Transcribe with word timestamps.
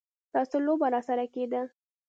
دا 0.33 0.41
څه 0.49 0.57
لوبه 0.65 0.87
راسره 0.93 1.25
کېده. 1.33 1.61